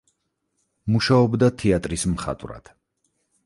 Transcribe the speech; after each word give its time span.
მუშაობდა 0.95 1.51
თეატრის 1.65 2.09
მხატვრად. 2.17 2.77